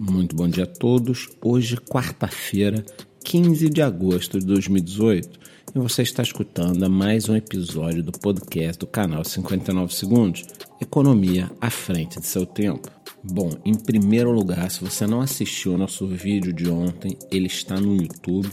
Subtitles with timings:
[0.00, 1.28] Muito bom dia a todos.
[1.42, 2.84] Hoje, quarta-feira,
[3.24, 5.40] 15 de agosto de 2018,
[5.74, 10.44] e você está escutando mais um episódio do podcast do canal 59 Segundos
[10.80, 12.88] Economia à frente de seu tempo.
[13.24, 17.80] Bom, em primeiro lugar, se você não assistiu ao nosso vídeo de ontem, ele está
[17.80, 18.48] no YouTube.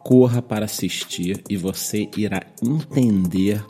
[0.00, 3.64] Corra para assistir e você irá entender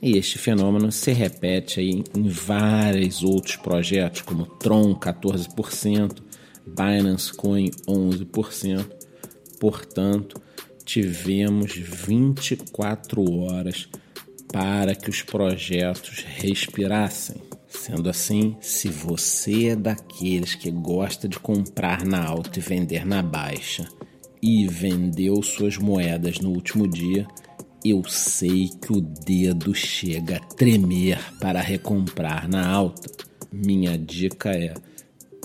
[0.02, 6.18] E este fenômeno se repete aí em vários outros projetos, como Tron 14%,
[6.66, 8.86] Binance Coin 11%.
[9.58, 10.38] Portanto,
[10.84, 13.88] tivemos 24 horas
[14.52, 17.53] para que os projetos respirassem.
[17.76, 23.20] Sendo assim, se você é daqueles que gosta de comprar na alta e vender na
[23.22, 23.86] baixa
[24.40, 27.26] e vendeu suas moedas no último dia,
[27.84, 33.10] eu sei que o dedo chega a tremer para recomprar na alta.
[33.52, 34.72] Minha dica é: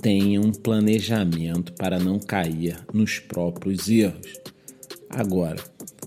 [0.02, 4.40] tenha um planejamento para não cair nos próprios erros.
[5.10, 5.62] Agora,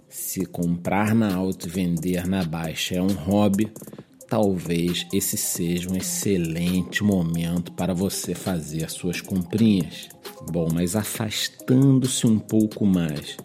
[0.09, 3.71] se comprar na alta e vender na baixa é um hobby,
[4.33, 10.09] talvez esse seja um excelente momento para você fazer suas comprinhas.
[10.51, 13.37] Bom, mas afastando-se um pouco mais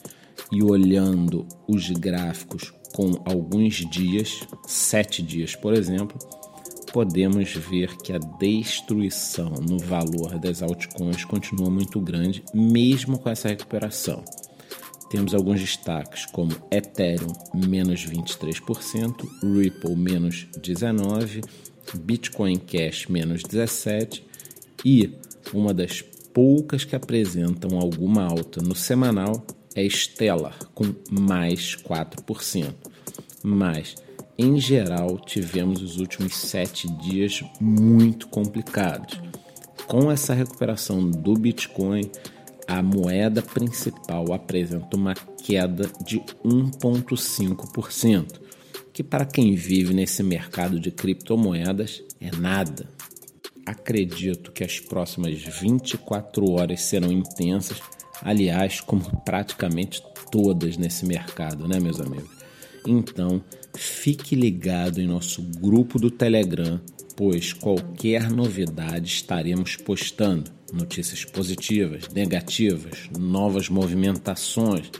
[0.50, 6.18] e olhando os gráficos com alguns dias, sete dias por exemplo,
[6.94, 13.50] podemos ver que a destruição no valor das altcoins continua muito grande, mesmo com essa
[13.50, 14.24] recuperação.
[15.09, 21.44] Temos alguns destaques como Ethereum menos 23%, Ripple menos 19%,
[21.95, 24.22] Bitcoin Cash menos 17%
[24.84, 25.13] e
[25.53, 26.01] uma das
[26.34, 32.73] poucas que apresentam alguma alta no semanal é Stellar com mais 4%.
[33.44, 33.96] Mas,
[34.38, 39.19] em geral, tivemos os últimos sete dias muito complicados.
[39.88, 42.12] Com essa recuperação do Bitcoin,
[42.67, 48.41] a moeda principal apresenta uma queda de 1,5%,
[48.91, 52.89] que para quem vive nesse mercado de criptomoedas é nada.
[53.66, 57.81] Acredito que as próximas 24 horas serão intensas,
[58.22, 60.01] aliás, como praticamente
[60.31, 62.29] todas nesse mercado, né, meus amigos?
[62.85, 63.44] Então,
[63.75, 66.79] fique ligado em nosso grupo do Telegram,
[67.17, 74.91] pois qualquer novidade estaremos postando notícias positivas, negativas, novas movimentações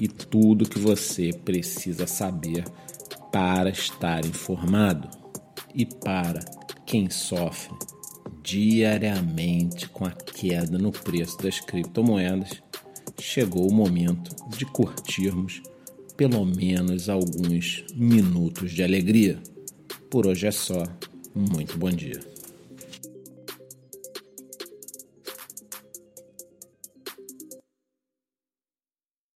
[0.00, 2.64] e tudo que você precisa saber
[3.30, 5.08] para estar informado.
[5.74, 6.40] E para
[6.86, 7.76] quem sofre
[8.42, 12.62] diariamente com a queda no preço das criptomoedas,
[13.20, 15.60] chegou o momento de curtirmos
[16.16, 19.38] pelo menos alguns minutos de alegria.
[20.08, 20.82] Por hoje é só.
[21.36, 22.18] Muito bom dia.